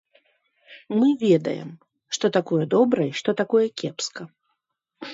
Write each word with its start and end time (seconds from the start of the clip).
Мы 0.97 1.07
ведаем, 1.25 1.69
што 2.19 2.25
такое 2.39 2.63
добра 2.75 3.01
і 3.11 3.15
што 3.23 3.29
такое 3.45 3.67
кепска. 3.83 4.23